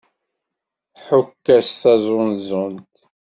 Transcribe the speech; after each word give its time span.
Ḥukk-as 1.05 1.69
taẓunẓut! 1.81 2.95